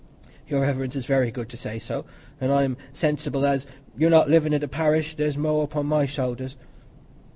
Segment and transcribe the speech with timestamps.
[0.47, 2.05] "Your Reverence is very good to say so;
[2.39, 6.57] an' I'm sensable as, you not livin' i' the parish, there's more upo' my shoulders."